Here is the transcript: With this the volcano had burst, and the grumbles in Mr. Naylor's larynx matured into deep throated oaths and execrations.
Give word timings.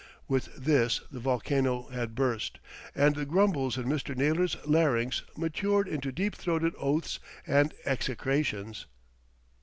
With 0.27 0.55
this 0.55 1.01
the 1.11 1.19
volcano 1.19 1.87
had 1.89 2.15
burst, 2.15 2.57
and 2.95 3.13
the 3.15 3.23
grumbles 3.23 3.77
in 3.77 3.83
Mr. 3.85 4.15
Naylor's 4.17 4.57
larynx 4.65 5.21
matured 5.37 5.87
into 5.87 6.11
deep 6.11 6.33
throated 6.33 6.73
oaths 6.79 7.19
and 7.45 7.71
execrations. 7.85 8.87